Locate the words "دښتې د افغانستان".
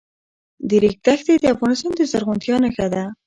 1.05-1.91